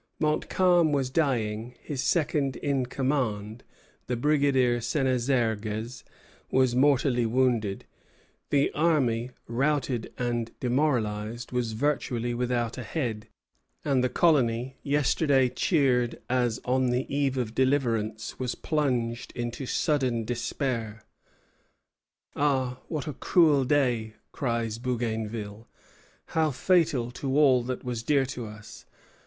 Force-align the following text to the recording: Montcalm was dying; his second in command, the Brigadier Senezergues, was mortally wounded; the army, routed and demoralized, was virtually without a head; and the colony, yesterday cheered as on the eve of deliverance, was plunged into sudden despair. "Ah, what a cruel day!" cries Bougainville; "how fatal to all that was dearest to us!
Montcalm 0.19 0.91
was 0.91 1.11
dying; 1.11 1.75
his 1.79 2.01
second 2.01 2.55
in 2.55 2.87
command, 2.87 3.63
the 4.07 4.15
Brigadier 4.17 4.79
Senezergues, 4.81 6.03
was 6.49 6.73
mortally 6.75 7.27
wounded; 7.27 7.85
the 8.49 8.71
army, 8.71 9.29
routed 9.45 10.11
and 10.17 10.49
demoralized, 10.59 11.51
was 11.51 11.73
virtually 11.73 12.33
without 12.33 12.79
a 12.79 12.83
head; 12.83 13.27
and 13.85 14.03
the 14.03 14.09
colony, 14.09 14.75
yesterday 14.81 15.47
cheered 15.49 16.19
as 16.27 16.59
on 16.65 16.87
the 16.89 17.05
eve 17.15 17.37
of 17.37 17.53
deliverance, 17.53 18.39
was 18.39 18.55
plunged 18.55 19.31
into 19.35 19.67
sudden 19.67 20.25
despair. 20.25 21.03
"Ah, 22.35 22.79
what 22.87 23.05
a 23.05 23.13
cruel 23.13 23.63
day!" 23.63 24.15
cries 24.31 24.79
Bougainville; 24.79 25.67
"how 26.29 26.49
fatal 26.49 27.11
to 27.11 27.37
all 27.37 27.61
that 27.61 27.83
was 27.83 28.01
dearest 28.01 28.31
to 28.33 28.47
us! 28.47 28.87